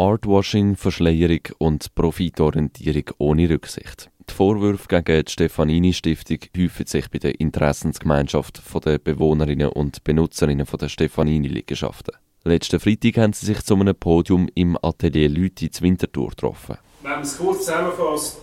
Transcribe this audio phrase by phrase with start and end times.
[0.00, 4.10] Artwashing, Verschleierung und Profitorientierung ohne Rücksicht.
[4.30, 10.88] Die Vorwürfe gegen die Stefanini-Stiftung häufen sich bei der Interessensgemeinschaft der Bewohnerinnen und Benutzerinnen der
[10.88, 12.14] Stefanini-Liegenschaften.
[12.44, 16.78] Letzten Freitag haben sie sich zu einem Podium im Atelier Lüti zu Winterthur getroffen.
[17.02, 18.38] Wenn man es kurz zusammenfasst,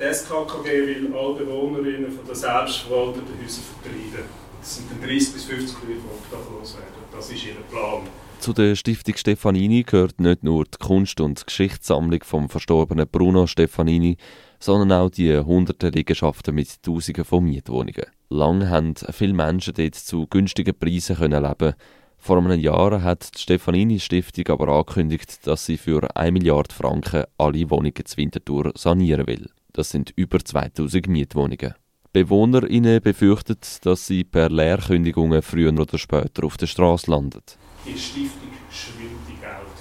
[0.00, 4.28] die SKKG will alle Bewohnerinnen von der selbstverwalteten Häuser vertreiben.
[4.60, 6.94] Das sind dann 30 bis 50 Leute, die obdachlos werden.
[7.12, 8.02] Das ist ihr Plan.
[8.40, 14.18] Zu der Stiftung Stefanini gehört nicht nur die Kunst- und Geschichtssammlung vom verstorbenen Bruno Stefanini,
[14.60, 18.06] sondern auch die hunderten Liegenschaften mit Tausenden von Mietwohnungen.
[18.28, 21.74] Lang haben viele Menschen dort zu günstigen Preisen können leben.
[22.18, 27.24] Vor einem Jahr hat die Stefanini Stiftung aber angekündigt, dass sie für 1 Milliarde Franken
[27.38, 29.50] alle Wohnungen zu Winterthur sanieren will.
[29.72, 31.74] Das sind über 2000 Mietwohnungen.
[32.12, 38.50] BewohnerInnen befürchten, dass sie per Leerkündigungen früher oder später auf der Straße landet die Stiftung
[38.70, 39.76] schwimmt Geld.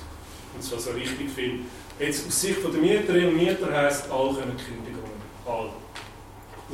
[0.53, 1.59] Und zwar so richtig viel.
[1.99, 5.23] Jetzt aus Sicht der Mieterinnen und Mieter heisst, alle können Kündigungen.
[5.45, 5.69] Alle.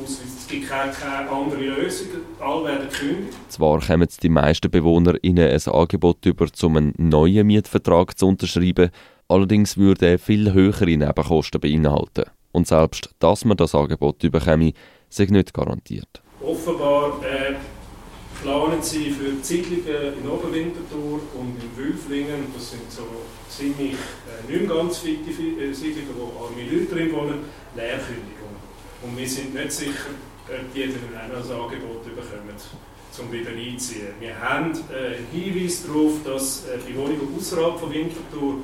[0.03, 2.07] Es gibt keine, keine andere Lösung,
[2.39, 3.37] alle werden gekündigt.
[3.49, 8.91] Zwar kommen die meisten Bewohner ihnen ein Angebot über, um einen neuen Mietvertrag zu unterschreiben,
[9.27, 12.25] allerdings würde er viel höhere Nebenkosten beinhalten.
[12.53, 14.73] Und selbst, dass man das Angebot bekäme,
[15.09, 16.21] sich nicht garantiert.
[16.41, 17.28] Offenbar äh,
[18.41, 23.03] planen sie für Siedlungen in Oberwinterthur und in Wülflingen, das sind so
[23.49, 27.39] ziemlich äh, nicht ganz fitte äh, Siedlungen, wo arme Leute drin wohnen,
[27.75, 28.59] Leerkündigungen.
[29.03, 30.11] Und wir sind nicht sicher,
[30.47, 32.55] ob die dann ein Angebot bekommen,
[33.19, 34.13] um wieder einzuziehen.
[34.19, 38.61] Wir haben äh, einen Hinweis darauf, dass äh, bei Wohnungen außerhalb von Winterthur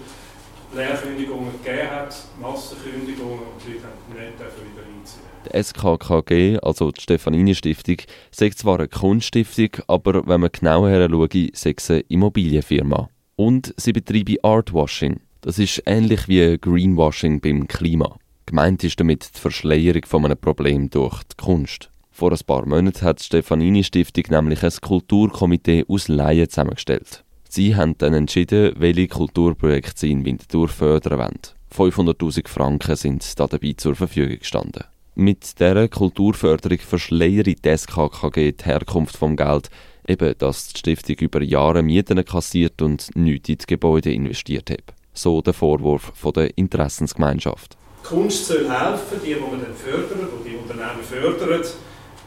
[0.73, 5.25] Leerkündigungen gegeben hat, Massenkündigungen und die Leute nicht wieder einziehen.
[5.45, 7.97] Die SKKG, also die Stefanini-Stiftung,
[8.31, 13.09] sagt zwar eine Kunststiftung, aber wenn man genauer hinschaut, sagt es eine Immobilienfirma.
[13.35, 15.19] Und sie betreibt Artwashing.
[15.41, 18.17] Das ist ähnlich wie Greenwashing beim Klima.
[18.45, 21.89] Gemeint ist damit die Verschleierung von einem Problem durch die Kunst.
[22.11, 27.24] Vor ein paar Monaten hat die Stefanini-Stiftung nämlich ein Kulturkomitee aus Laien zusammengestellt.
[27.55, 31.93] Sie haben dann entschieden, welche Kulturprojekte sie in Winterthur fördern wollen.
[31.93, 34.83] 500.000 Franken sind dabei zur Verfügung gestanden.
[35.15, 39.69] Mit dieser Kulturförderung verschleiert die SKKG die Herkunft vom Geld,
[40.05, 44.93] eben dass die Stiftung über Jahre Mieten kassiert und nichts in die Gebäude investiert hat.
[45.13, 47.77] So der Vorwurf von der Interessensgemeinschaft.
[48.03, 50.11] Kunst soll helfen, die, die man dann fördert,
[50.43, 51.63] die die Unternehmen fördern,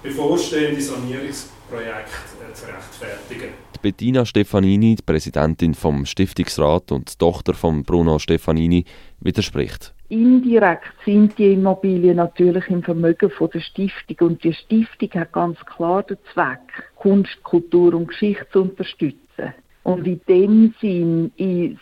[0.02, 2.14] bevorstehende Sanierungsprojekte
[2.50, 3.67] äh, zu rechtfertigen.
[3.80, 8.84] Bettina Stefanini, die Präsidentin vom Stiftungsrat und Tochter von Bruno Stefanini,
[9.20, 9.94] widerspricht.
[10.08, 15.58] Indirekt sind die Immobilien natürlich im Vermögen von der Stiftung und die Stiftung hat ganz
[15.66, 16.60] klar den Zweck,
[16.96, 19.54] Kunst, Kultur und Geschichte zu unterstützen.
[19.84, 21.30] Und in dem Sinn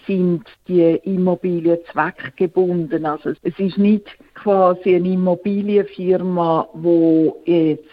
[0.06, 3.04] sind die Immobilien zweckgebunden.
[3.04, 7.88] Also es ist nicht quasi eine Immobilienfirma, wo jetzt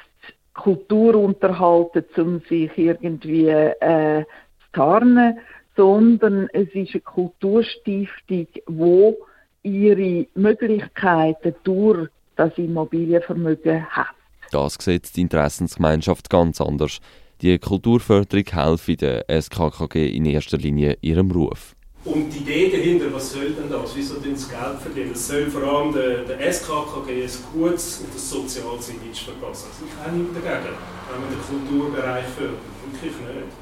[0.54, 5.40] Kultur unterhalten, um sich irgendwie äh, zu tarnen,
[5.76, 9.18] sondern es ist eine Kulturstiftung, wo
[9.64, 14.08] ihre Möglichkeiten durch das Immobilienvermögen hat.
[14.52, 17.00] Das sieht die Interessensgemeinschaft ganz anders.
[17.42, 21.76] Die Kulturförderung helfe der SKKG in erster Linie ihrem Ruf.
[22.06, 23.96] Und die Idee dahinter, was soll denn das?
[23.96, 25.12] Wieso denn das Geld verdienen?
[25.14, 29.68] Es soll vor allem der, der SKKG ein gutes und ein soziales Image verpassen.
[29.72, 30.76] Also ich habe nichts dagegen,
[31.10, 32.60] wenn man den Kulturbereich fördert.
[32.92, 33.54] Wirklich nicht.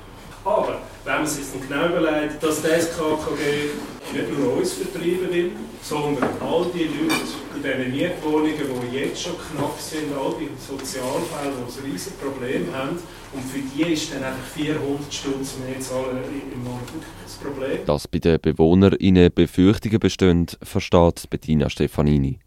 [0.44, 3.70] Aber wenn man sich dann genau überlegt, dass der SKKG
[4.14, 5.52] nicht nur uns vertreiben will,
[5.82, 7.16] sondern all die Leute
[7.56, 8.56] in diesen Mietwohnungen,
[8.92, 12.98] die jetzt schon knapp sind, all die Sozialfälle, die ein riesiges Problem haben,
[13.34, 16.20] und für die ist dann einfach 400 Stunden mehr zahlen
[16.54, 16.82] im Monat
[17.24, 17.86] das Problem.
[17.86, 22.40] Dass bei den BewohnerInnen Befürchtungen bestehen, versteht Bettina Stefanini.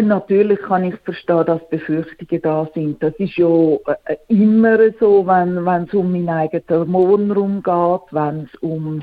[0.00, 3.02] Natürlich kann ich verstehen, dass Befürchtungen da sind.
[3.02, 8.58] Das ist ja äh, immer so, wenn, es um meinen eigenen Wohnraum geht, wenn es
[8.60, 9.02] um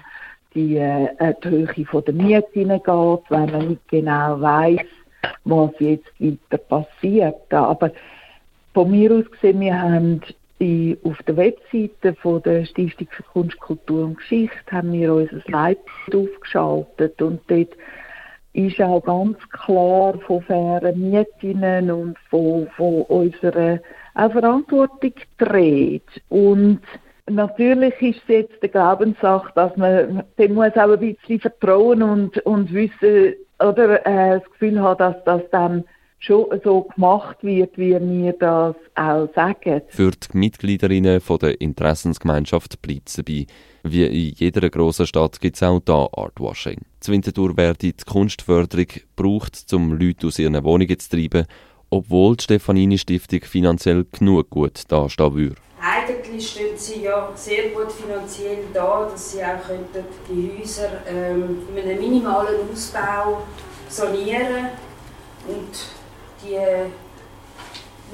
[0.57, 2.85] die, äh, die Höhe der Miete geht,
[3.29, 4.85] wenn man nicht genau weiß,
[5.45, 7.53] was jetzt weiter passiert.
[7.53, 7.91] Aber
[8.73, 10.21] von mir aus gesehen, wir haben
[10.59, 15.41] die, auf der Webseite von der Stiftung für Kunst, Kultur und Geschichte haben wir unser
[15.47, 17.69] Leitbild aufgeschaltet und dort
[18.53, 23.79] ist auch ganz klar von fairen Mietinnen und von, von unserer
[24.15, 26.09] Verantwortung dreht.
[26.29, 26.81] Und
[27.29, 32.37] natürlich ist es jetzt eine Glaubenssache, dass man dem muss auch ein bisschen vertrauen und,
[32.39, 35.83] und wissen oder äh, das Gefühl haben, dass das dann
[36.19, 39.81] schon so gemacht wird, wie wir das auch sagen.
[39.89, 43.45] Für die Mitgliederinnen der Interessensgemeinschaft bleibt es dabei.
[43.83, 46.81] Wie in jeder grossen Stadt gibt es auch hier Artwashing.
[46.99, 51.45] Zu Winterthur werde die Kunstförderung gebraucht, um Leute aus ihren Wohnungen zu treiben,
[51.89, 55.66] obwohl die Stefanini Stiftung finanziell genug gut dastehen würde.
[56.37, 61.63] Eigentlich stehen sie ja sehr gut finanziell da, dass sie auch könnten die Häuser ähm,
[61.75, 63.41] in einem minimalen Ausbau
[63.89, 64.69] sanieren
[65.47, 65.79] und
[66.43, 66.53] die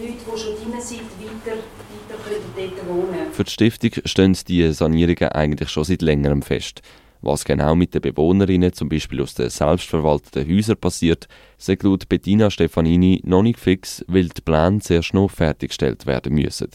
[0.02, 4.74] Leute, die schon drin sind, weiter, weiter können dort wohnen Für die Stiftung stehen diese
[4.74, 6.82] Sanierungen eigentlich schon seit längerem fest.
[7.22, 11.28] Was genau mit den Bewohnerinnen, zum Beispiel aus den selbstverwalteten Häusern, passiert,
[11.58, 16.70] sagt laut Bettina Stefanini noch nicht fix, weil die Pläne sehr schnell fertiggestellt werden müssen.